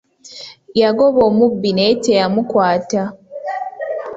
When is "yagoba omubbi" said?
0.81-1.69